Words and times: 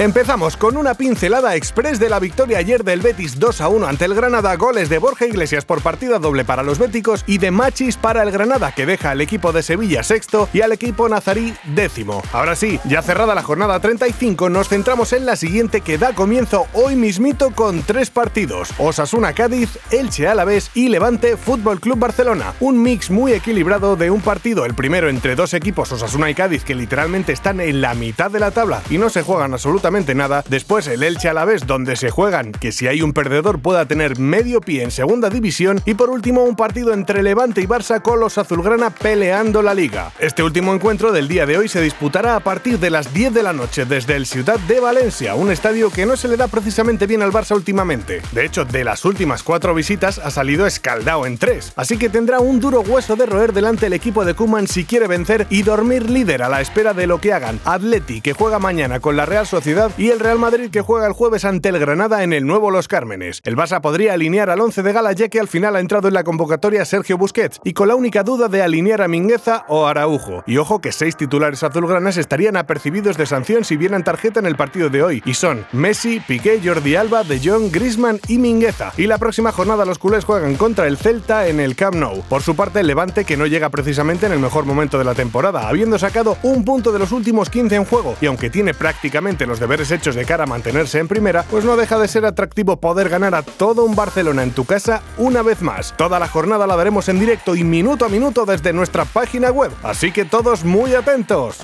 Empezamos 0.00 0.56
con 0.56 0.78
una 0.78 0.94
pincelada 0.94 1.56
express 1.56 2.00
de 2.00 2.08
la 2.08 2.18
victoria 2.18 2.56
ayer 2.56 2.84
del 2.84 3.02
Betis 3.02 3.38
2 3.38 3.60
a 3.60 3.68
1 3.68 3.86
ante 3.86 4.06
el 4.06 4.14
Granada, 4.14 4.56
goles 4.56 4.88
de 4.88 4.96
Borja 4.96 5.26
Iglesias 5.26 5.66
por 5.66 5.82
partida 5.82 6.18
doble 6.18 6.42
para 6.46 6.62
los 6.62 6.78
béticos 6.78 7.22
y 7.26 7.36
de 7.36 7.50
Machis 7.50 7.98
para 7.98 8.22
el 8.22 8.30
Granada, 8.30 8.72
que 8.72 8.86
deja 8.86 9.10
al 9.10 9.20
equipo 9.20 9.52
de 9.52 9.62
Sevilla 9.62 10.02
sexto 10.02 10.48
y 10.54 10.62
al 10.62 10.72
equipo 10.72 11.06
nazarí 11.06 11.54
décimo. 11.74 12.22
Ahora 12.32 12.56
sí, 12.56 12.80
ya 12.86 13.02
cerrada 13.02 13.34
la 13.34 13.42
jornada 13.42 13.78
35, 13.78 14.48
nos 14.48 14.70
centramos 14.70 15.12
en 15.12 15.26
la 15.26 15.36
siguiente 15.36 15.82
que 15.82 15.98
da 15.98 16.14
comienzo 16.14 16.66
hoy 16.72 16.96
mismito 16.96 17.50
con 17.50 17.82
tres 17.82 18.08
partidos: 18.08 18.70
Osasuna 18.78 19.34
Cádiz, 19.34 19.78
Elche 19.90 20.26
Alavés 20.28 20.70
y 20.72 20.88
Levante 20.88 21.36
Fútbol 21.36 21.78
Club 21.78 21.98
Barcelona. 21.98 22.54
Un 22.60 22.82
mix 22.82 23.10
muy 23.10 23.34
equilibrado 23.34 23.96
de 23.96 24.10
un 24.10 24.22
partido, 24.22 24.64
el 24.64 24.72
primero 24.72 25.10
entre 25.10 25.34
dos 25.34 25.52
equipos, 25.52 25.92
Osasuna 25.92 26.30
y 26.30 26.34
Cádiz, 26.34 26.64
que 26.64 26.74
literalmente 26.74 27.34
están 27.34 27.60
en 27.60 27.82
la 27.82 27.92
mitad 27.92 28.30
de 28.30 28.40
la 28.40 28.50
tabla 28.50 28.80
y 28.88 28.96
no 28.96 29.10
se 29.10 29.20
juegan 29.20 29.52
absolutamente 29.52 29.89
nada. 29.90 30.44
Después 30.48 30.86
el 30.86 31.02
Elche 31.02 31.28
a 31.28 31.34
la 31.34 31.44
vez, 31.44 31.66
donde 31.66 31.96
se 31.96 32.10
juegan 32.10 32.52
que 32.52 32.70
si 32.70 32.86
hay 32.86 33.02
un 33.02 33.12
perdedor 33.12 33.60
pueda 33.60 33.86
tener 33.86 34.18
medio 34.18 34.60
pie 34.60 34.84
en 34.84 34.90
segunda 34.90 35.30
división. 35.30 35.80
Y 35.84 35.94
por 35.94 36.10
último, 36.10 36.44
un 36.44 36.54
partido 36.54 36.92
entre 36.92 37.22
Levante 37.22 37.60
y 37.60 37.66
Barça 37.66 38.00
con 38.00 38.20
los 38.20 38.38
azulgrana 38.38 38.90
peleando 38.90 39.62
la 39.62 39.74
liga. 39.74 40.12
Este 40.20 40.42
último 40.42 40.72
encuentro 40.72 41.10
del 41.10 41.26
día 41.26 41.44
de 41.44 41.58
hoy 41.58 41.68
se 41.68 41.80
disputará 41.80 42.36
a 42.36 42.40
partir 42.40 42.78
de 42.78 42.90
las 42.90 43.12
10 43.12 43.34
de 43.34 43.42
la 43.42 43.52
noche 43.52 43.84
desde 43.84 44.14
el 44.14 44.26
Ciudad 44.26 44.60
de 44.60 44.78
Valencia, 44.78 45.34
un 45.34 45.50
estadio 45.50 45.90
que 45.90 46.06
no 46.06 46.16
se 46.16 46.28
le 46.28 46.36
da 46.36 46.46
precisamente 46.46 47.06
bien 47.06 47.22
al 47.22 47.32
Barça 47.32 47.56
últimamente. 47.56 48.22
De 48.32 48.44
hecho, 48.44 48.64
de 48.64 48.84
las 48.84 49.04
últimas 49.04 49.42
cuatro 49.42 49.74
visitas 49.74 50.18
ha 50.18 50.30
salido 50.30 50.66
escaldado 50.66 51.26
en 51.26 51.36
tres, 51.36 51.72
así 51.74 51.98
que 51.98 52.08
tendrá 52.08 52.38
un 52.38 52.60
duro 52.60 52.80
hueso 52.82 53.16
de 53.16 53.26
roer 53.26 53.52
delante 53.52 53.86
el 53.86 53.92
equipo 53.92 54.24
de 54.24 54.34
Kuman 54.34 54.68
si 54.68 54.84
quiere 54.84 55.08
vencer 55.08 55.46
y 55.50 55.62
dormir 55.62 56.10
líder 56.10 56.42
a 56.42 56.48
la 56.48 56.60
espera 56.60 56.94
de 56.94 57.06
lo 57.06 57.20
que 57.20 57.32
hagan 57.32 57.58
Atleti, 57.64 58.20
que 58.20 58.34
juega 58.34 58.58
mañana 58.58 59.00
con 59.00 59.16
la 59.16 59.26
Real 59.26 59.46
Sociedad 59.46 59.79
y 59.96 60.10
el 60.10 60.20
Real 60.20 60.38
Madrid 60.38 60.70
que 60.70 60.82
juega 60.82 61.06
el 61.06 61.12
jueves 61.12 61.44
ante 61.44 61.70
el 61.70 61.78
Granada 61.78 62.22
en 62.22 62.32
el 62.32 62.46
nuevo 62.46 62.70
Los 62.70 62.88
Cármenes. 62.88 63.40
El 63.44 63.56
Barça 63.56 63.80
podría 63.80 64.12
alinear 64.12 64.50
al 64.50 64.60
11 64.60 64.82
de 64.82 64.92
gala 64.92 65.12
ya 65.12 65.28
que 65.28 65.40
al 65.40 65.48
final 65.48 65.76
ha 65.76 65.80
entrado 65.80 66.08
en 66.08 66.14
la 66.14 66.24
convocatoria 66.24 66.84
Sergio 66.84 67.16
Busquets 67.16 67.60
y 67.64 67.72
con 67.72 67.88
la 67.88 67.94
única 67.94 68.22
duda 68.22 68.48
de 68.48 68.62
alinear 68.62 69.00
a 69.00 69.08
Mingueza 69.08 69.64
o 69.68 69.86
Araujo. 69.86 70.42
Y 70.46 70.58
ojo 70.58 70.80
que 70.80 70.92
seis 70.92 71.16
titulares 71.16 71.62
azulgranas 71.62 72.16
estarían 72.16 72.56
apercibidos 72.56 73.16
de 73.16 73.26
sanción 73.26 73.64
si 73.64 73.76
vieran 73.76 74.04
tarjeta 74.04 74.40
en 74.40 74.46
el 74.46 74.56
partido 74.56 74.90
de 74.90 75.02
hoy 75.02 75.22
y 75.24 75.34
son 75.34 75.64
Messi, 75.72 76.20
Piqué, 76.20 76.60
Jordi 76.62 76.96
Alba, 76.96 77.24
De 77.24 77.40
Jong, 77.42 77.70
Griezmann 77.72 78.20
y 78.28 78.38
Mingueza. 78.38 78.92
Y 78.96 79.06
la 79.06 79.18
próxima 79.18 79.52
jornada 79.52 79.84
los 79.84 79.98
culés 79.98 80.24
juegan 80.24 80.56
contra 80.56 80.86
el 80.86 80.98
Celta 80.98 81.48
en 81.48 81.60
el 81.60 81.76
Camp 81.76 81.96
Nou. 81.96 82.22
Por 82.28 82.42
su 82.42 82.54
parte 82.54 82.80
el 82.80 82.86
Levante 82.86 83.24
que 83.24 83.36
no 83.36 83.46
llega 83.46 83.70
precisamente 83.70 84.26
en 84.26 84.32
el 84.32 84.40
mejor 84.40 84.66
momento 84.66 84.98
de 84.98 85.04
la 85.04 85.14
temporada, 85.14 85.68
habiendo 85.68 85.98
sacado 85.98 86.36
un 86.42 86.64
punto 86.64 86.92
de 86.92 86.98
los 86.98 87.12
últimos 87.12 87.48
15 87.48 87.76
en 87.76 87.84
juego 87.84 88.16
y 88.20 88.26
aunque 88.26 88.50
tiene 88.50 88.74
prácticamente 88.74 89.46
los 89.46 89.60
deberes 89.70 89.92
hechos 89.92 90.16
de 90.16 90.24
cara 90.24 90.42
a 90.42 90.46
mantenerse 90.48 90.98
en 90.98 91.06
primera, 91.06 91.44
pues 91.48 91.64
no 91.64 91.76
deja 91.76 91.96
de 91.96 92.08
ser 92.08 92.26
atractivo 92.26 92.80
poder 92.80 93.08
ganar 93.08 93.36
a 93.36 93.42
todo 93.44 93.84
un 93.84 93.94
Barcelona 93.94 94.42
en 94.42 94.50
tu 94.50 94.64
casa 94.64 95.00
una 95.16 95.42
vez 95.42 95.62
más. 95.62 95.94
Toda 95.96 96.18
la 96.18 96.26
jornada 96.26 96.66
la 96.66 96.74
veremos 96.74 97.08
en 97.08 97.20
directo 97.20 97.54
y 97.54 97.62
minuto 97.62 98.04
a 98.04 98.08
minuto 98.08 98.44
desde 98.44 98.72
nuestra 98.72 99.04
página 99.04 99.52
web, 99.52 99.70
así 99.84 100.10
que 100.10 100.24
todos 100.24 100.64
muy 100.64 100.96
atentos. 100.96 101.58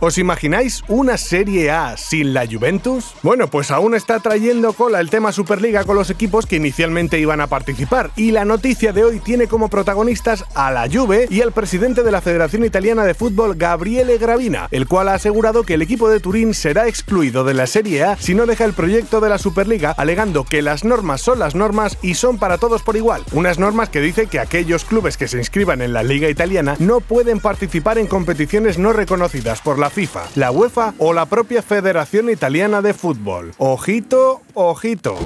¿Os 0.00 0.16
imagináis 0.16 0.84
una 0.86 1.16
Serie 1.16 1.72
A 1.72 1.96
sin 1.96 2.32
la 2.32 2.46
Juventus? 2.46 3.14
Bueno, 3.24 3.48
pues 3.48 3.72
aún 3.72 3.96
está 3.96 4.20
trayendo 4.20 4.72
cola 4.72 5.00
el 5.00 5.10
tema 5.10 5.32
Superliga 5.32 5.82
con 5.82 5.96
los 5.96 6.08
equipos 6.08 6.46
que 6.46 6.54
inicialmente 6.54 7.18
iban 7.18 7.40
a 7.40 7.48
participar 7.48 8.12
y 8.14 8.30
la 8.30 8.44
noticia 8.44 8.92
de 8.92 9.02
hoy 9.02 9.18
tiene 9.18 9.48
como 9.48 9.68
protagonistas 9.68 10.44
a 10.54 10.70
la 10.70 10.88
Juve 10.88 11.26
y 11.30 11.40
al 11.40 11.50
presidente 11.50 12.04
de 12.04 12.12
la 12.12 12.20
Federación 12.20 12.64
Italiana 12.64 13.04
de 13.04 13.14
Fútbol, 13.14 13.56
Gabriele 13.56 14.18
Gravina, 14.18 14.68
el 14.70 14.86
cual 14.86 15.08
ha 15.08 15.14
asegurado 15.14 15.64
que 15.64 15.74
el 15.74 15.82
equipo 15.82 16.08
de 16.08 16.20
Turín 16.20 16.54
será 16.54 16.86
excluido 16.86 17.42
de 17.42 17.54
la 17.54 17.66
Serie 17.66 18.04
A 18.04 18.16
si 18.18 18.36
no 18.36 18.46
deja 18.46 18.66
el 18.66 18.74
proyecto 18.74 19.20
de 19.20 19.30
la 19.30 19.38
Superliga, 19.38 19.90
alegando 19.98 20.44
que 20.44 20.62
las 20.62 20.84
normas 20.84 21.22
son 21.22 21.40
las 21.40 21.56
normas 21.56 21.98
y 22.02 22.14
son 22.14 22.38
para 22.38 22.58
todos 22.58 22.84
por 22.84 22.96
igual. 22.96 23.24
Unas 23.32 23.58
normas 23.58 23.88
que 23.88 24.00
dice 24.00 24.28
que 24.28 24.38
aquellos 24.38 24.84
clubes 24.84 25.16
que 25.16 25.26
se 25.26 25.38
inscriban 25.38 25.82
en 25.82 25.92
la 25.92 26.04
Liga 26.04 26.28
Italiana 26.28 26.76
no 26.78 27.00
pueden 27.00 27.40
participar 27.40 27.98
en 27.98 28.06
competiciones 28.06 28.78
no 28.78 28.92
reconocidas 28.92 29.60
por 29.60 29.76
la 29.76 29.87
FIFA, 29.90 30.28
la 30.34 30.50
UEFA 30.50 30.94
o 30.98 31.12
la 31.12 31.26
propia 31.26 31.62
Federación 31.62 32.30
Italiana 32.30 32.82
de 32.82 32.94
Fútbol. 32.94 33.52
Ojito, 33.58 34.42
ojito. 34.54 35.18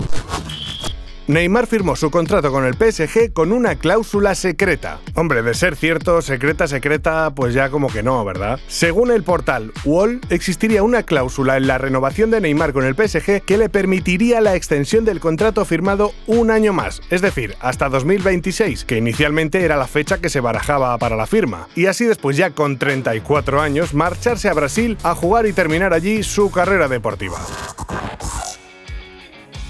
Neymar 1.33 1.67
firmó 1.67 1.97
su 1.97 2.11
contrato 2.11 2.53
con 2.53 2.67
el 2.67 2.75
PSG 2.75 3.33
con 3.33 3.53
una 3.53 3.77
cláusula 3.77 4.35
secreta. 4.35 5.01
Hombre, 5.15 5.41
de 5.43 5.55
ser 5.55 5.77
cierto, 5.77 6.21
secreta, 6.21 6.67
secreta, 6.69 7.35
pues 7.35 7.55
ya 7.55 7.71
como 7.71 7.89
que 7.89 8.03
no, 8.03 8.23
¿verdad? 8.23 8.61
Según 8.67 9.11
el 9.11 9.23
portal 9.23 9.73
Wall, 9.87 10.21
existiría 10.29 10.83
una 10.83 11.05
cláusula 11.05 11.57
en 11.57 11.69
la 11.69 11.79
renovación 11.79 12.31
de 12.31 12.43
Neymar 12.43 12.75
con 12.75 12.85
el 12.85 12.95
PSG 12.95 13.41
que 13.47 13.57
le 13.57 13.71
permitiría 13.71 14.43
la 14.43 14.55
extensión 14.55 15.07
del 15.07 15.21
contrato 15.21 15.65
firmado 15.65 16.13
un 16.27 16.51
año 16.51 16.75
más, 16.75 17.01
es 17.09 17.23
decir, 17.23 17.57
hasta 17.61 17.89
2026, 17.89 18.85
que 18.85 18.99
inicialmente 18.99 19.65
era 19.65 19.79
la 19.79 19.87
fecha 19.87 20.19
que 20.19 20.29
se 20.29 20.41
barajaba 20.41 20.99
para 20.99 21.17
la 21.17 21.27
firma. 21.27 21.67
Y 21.75 21.87
así 21.87 22.05
después 22.05 22.37
ya 22.37 22.51
con 22.51 22.77
34 22.77 23.59
años, 23.59 23.95
marcharse 23.95 24.51
a 24.51 24.55
Brasil 24.55 24.99
a 25.03 25.15
jugar 25.15 25.47
y 25.47 25.55
terminar 25.55 25.95
allí 25.95 26.25
su 26.25 26.51
carrera 26.51 26.89
deportiva 26.89 27.39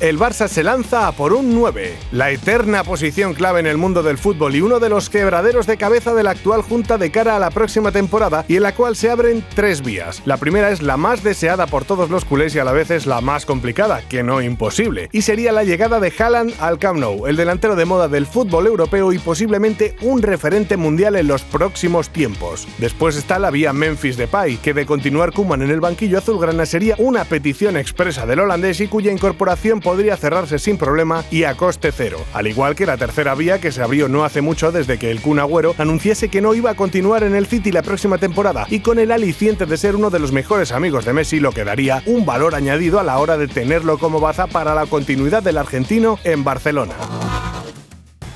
el 0.03 0.19
Barça 0.19 0.49
se 0.49 0.65
lanza 0.65 1.07
a 1.07 1.13
por 1.13 1.33
un 1.33 1.55
9, 1.55 1.97
la 2.11 2.33
eterna 2.33 2.83
posición 2.83 3.35
clave 3.35 3.61
en 3.61 3.69
el 3.69 3.79
mundo 3.79 4.03
del 4.03 4.19
fútbol 4.19 4.57
y 4.57 4.61
uno 4.61 4.81
de 4.81 4.89
los 4.89 5.09
quebraderos 5.09 5.69
de 5.69 5.77
cabeza 5.77 6.13
de 6.13 6.25
la 6.25 6.33
actual 6.33 6.63
junta 6.63 6.99
de 6.99 7.13
cara 7.13 7.37
a 7.37 7.39
la 7.39 7.53
próxima 7.53 7.93
temporada 7.93 8.45
y 8.49 8.57
en 8.57 8.65
la 8.65 8.75
cual 8.75 8.97
se 8.97 9.11
abren 9.11 9.45
tres 9.55 9.81
vías. 9.81 10.21
La 10.25 10.39
primera 10.39 10.73
es 10.73 10.83
la 10.83 10.97
más 10.97 11.23
deseada 11.23 11.69
por 11.69 11.85
todos 11.85 12.11
los 12.11 12.25
culés 12.25 12.53
y 12.57 12.59
a 12.59 12.65
la 12.65 12.73
vez 12.73 12.91
es 12.91 13.07
la 13.07 13.21
más 13.21 13.47
complicada, 13.47 14.03
que 14.09 14.25
no 14.25 14.43
imposible, 14.43 15.09
y 15.13 15.23
sería 15.23 15.53
la 15.53 15.63
llegada 15.63 16.01
de 16.01 16.13
Haaland 16.19 16.53
al 16.59 16.81
Camp 16.81 16.99
Nou, 16.99 17.29
el 17.29 17.37
delantero 17.37 17.77
de 17.77 17.85
moda 17.85 18.09
del 18.09 18.27
fútbol 18.27 18.67
europeo 18.67 19.13
y 19.13 19.21
posiblemente 19.21 19.95
un 20.01 20.21
referente 20.21 20.77
mundial 20.77 21.15
en 21.15 21.29
los 21.29 21.43
próximos 21.43 22.11
tiempos. 22.11 22.67
Después 22.79 23.15
está 23.15 23.39
la 23.39 23.53
vía 23.53 23.73
Memphis 23.73 24.17
Depay, 24.17 24.57
que 24.57 24.75
de 24.75 24.85
continuar 24.85 25.31
Kuman 25.31 25.63
en 25.63 25.71
el 25.71 25.81
banquillo 25.81 26.19
azulgrana 26.19 26.67
sería 26.67 26.97
una 26.99 27.25
petición 27.25 27.77
expresa 27.77 28.27
del 28.27 28.41
holandés 28.41 28.81
y 28.81 28.89
cuya 28.89 29.13
incorporación 29.13 29.79
podría 29.93 30.17
cerrarse 30.17 30.59
sin 30.59 30.79
problema 30.79 31.23
y 31.31 31.45
a 31.45 31.55
coste 31.55 31.93
cero, 31.93 32.25
al 32.33 32.47
igual 32.47 32.75
que 32.75 32.87
la 32.87 32.97
tercera 32.97 33.35
vía 33.35 33.61
que 33.61 33.71
se 33.71 33.83
abrió 33.83 34.09
no 34.09 34.25
hace 34.25 34.41
mucho 34.41 34.73
desde 34.73 34.99
que 34.99 35.11
el 35.11 35.21
Kun 35.21 35.39
Agüero 35.39 35.75
anunciase 35.77 36.31
que 36.31 36.41
no 36.41 36.55
iba 36.55 36.71
a 36.71 36.77
continuar 36.77 37.25
en 37.25 37.35
el 37.35 37.47
City 37.47 37.71
la 37.73 37.83
próxima 37.83 38.17
temporada 38.17 38.67
y 38.71 38.81
con 38.81 38.99
el 38.99 39.13
aliciente 39.13 39.67
de 39.67 39.77
ser 39.77 39.95
uno 39.95 40.09
de 40.09 40.19
los 40.19 40.33
mejores 40.33 40.73
amigos 40.73 41.05
de 41.05 41.13
Messi 41.13 41.41
lo 41.41 41.53
que 41.53 41.65
daría 41.65 42.03
un 42.07 42.25
valor 42.25 42.55
añadido 42.55 43.01
a 43.01 43.05
la 43.05 43.19
hora 43.19 43.37
de 43.37 43.49
tenerlo 43.49 43.99
como 43.99 44.19
baza 44.19 44.47
para 44.47 44.75
la 44.75 44.87
continuidad 44.87 45.43
del 45.43 45.59
argentino 45.59 46.19
en 46.25 46.43
Barcelona 46.43 46.95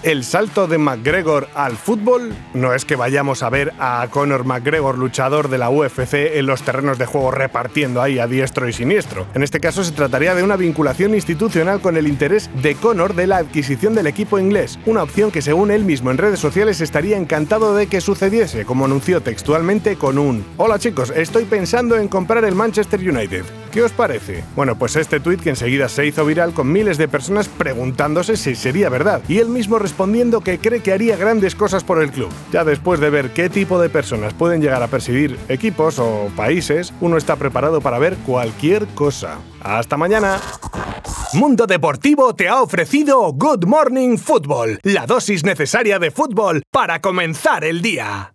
el 0.07 0.23
salto 0.23 0.69
de 0.69 0.79
McGregor 0.79 1.49
al 1.53 1.77
fútbol 1.77 2.33
no 2.55 2.73
es 2.75 2.85
que 2.85 2.95
vayamos 2.95 3.43
a 3.43 3.51
ver 3.51 3.73
a 3.81 4.07
Conor 4.09 4.45
McGregor, 4.45 4.97
luchador 4.97 5.49
de 5.49 5.59
la 5.59 5.69
UFC, 5.69 6.37
en 6.37 6.47
los 6.47 6.63
terrenos 6.63 6.97
de 6.97 7.07
juego 7.07 7.33
repartiendo 7.33 8.01
ahí 8.01 8.21
a 8.21 8.29
diestro 8.29 8.69
y 8.69 8.73
siniestro. 8.73 9.27
En 9.35 9.43
este 9.43 9.59
caso 9.59 9.83
se 9.83 9.91
trataría 9.91 10.37
de 10.37 10.45
una 10.45 10.55
vinculación 10.55 11.13
institucional 11.17 11.81
con 11.81 11.97
el 11.97 12.07
interés 12.07 12.49
de 12.63 12.77
Conor 12.77 13.17
de 13.17 13.27
la 13.27 13.39
adquisición 13.39 13.97
del 13.97 14.07
equipo 14.07 14.39
inglés, 14.39 14.79
una 14.87 15.03
opción 15.03 15.33
que 15.33 15.43
según 15.43 15.73
él 15.73 15.85
mismo 15.85 16.13
en 16.13 16.19
redes 16.19 16.39
sociales 16.39 16.81
estaría 16.81 17.17
encantado 17.17 17.75
de 17.75 17.89
que 17.89 18.01
sucediese, 18.01 18.65
como 18.65 18.85
anunció 18.85 19.23
textualmente 19.23 19.97
con 19.97 20.19
un 20.19 20.47
Hola 20.57 20.79
chicos, 20.79 21.13
estoy 21.17 21.47
pensando 21.47 21.97
en 21.97 22.07
comprar 22.07 22.45
el 22.45 22.55
Manchester 22.55 23.01
United. 23.01 23.45
¿Qué 23.77 23.83
os 23.83 23.93
parece? 23.93 24.43
Bueno, 24.55 24.79
pues 24.79 24.97
este 24.97 25.21
tuit 25.21 25.39
que 25.39 25.51
enseguida 25.51 25.91
se 25.91 26.07
hizo 26.07 26.25
viral 26.25 26.55
con 26.55 26.73
miles 26.73 26.97
de 26.97 27.09
personas 27.09 27.47
preguntándose 27.47 28.39
si 28.39 28.55
sería 28.55 28.89
verdad, 28.89 29.21
y 29.29 29.37
él 29.37 29.51
mismo 29.51 29.79
respondiendo 29.79 30.41
que 30.41 30.59
cree 30.59 30.81
que 30.81 30.95
haría 30.95 31.19
grandes 31.19 31.55
cosas 31.55 31.85
por 31.85 32.03
el 32.03 32.11
club. 32.11 32.31
Ya 32.51 32.65
después 32.65 33.01
de 33.01 33.11
ver 33.11 33.35
qué 33.35 33.51
tipo 33.51 33.79
de 33.79 33.91
personas 33.91 34.33
pueden 34.33 34.63
llegar 34.63 34.83
a 34.83 34.89
presidir 34.89 35.39
equipos 35.51 35.99
o 35.99 36.31
países, 36.35 36.95
uno 37.03 37.19
está 37.19 37.37
preparado 37.37 37.83
para 37.83 37.99
ver 37.99 38.17
cualquier 38.25 38.87
cosa. 38.87 39.41
Hasta 39.61 39.99
mañana. 39.99 40.41
Mundo 41.35 41.67
Deportivo 41.67 42.35
te 42.35 42.49
ha 42.49 42.63
ofrecido 42.63 43.31
Good 43.35 43.67
Morning 43.67 44.17
Football, 44.17 44.81
la 44.85 45.05
dosis 45.05 45.45
necesaria 45.45 45.99
de 45.99 46.11
fútbol 46.11 46.63
para 46.71 47.03
comenzar 47.03 47.63
el 47.63 47.83
día. 47.83 48.25